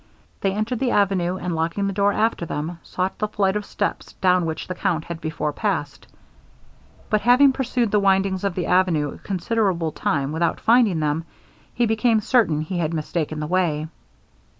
[0.39, 4.13] They entered the avenue, and locking the door after them, sought the flight of steps
[4.13, 6.07] down which the count had before passed;
[7.11, 11.25] but having pursued the windings of the avenue a considerable time without finding them,
[11.75, 13.89] he became certain he had mistaken the way.